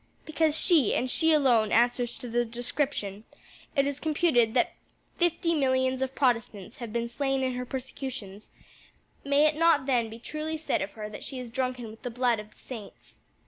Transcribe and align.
"Because 0.25 0.57
she, 0.57 0.95
and 0.95 1.11
she 1.11 1.31
alone, 1.31 1.71
answers 1.71 2.17
to 2.17 2.27
the 2.27 2.43
description. 2.43 3.23
It 3.75 3.85
is 3.85 3.99
computed 3.99 4.55
that 4.55 4.73
fifty 5.17 5.53
millions 5.53 6.01
of 6.01 6.15
Protestants 6.15 6.77
have 6.77 6.91
been 6.91 7.07
slain 7.07 7.43
in 7.43 7.53
her 7.53 7.67
persecutions; 7.67 8.49
may 9.23 9.45
it 9.45 9.55
not 9.55 9.85
then 9.85 10.09
be 10.09 10.17
truly 10.17 10.57
said 10.57 10.81
of 10.81 10.93
her 10.93 11.07
that 11.07 11.23
she 11.23 11.37
is 11.37 11.51
drunken 11.51 11.87
with 11.91 12.01
the 12.01 12.09
blood 12.09 12.39
of 12.39 12.49
the 12.49 12.57
saints?" 12.59 13.19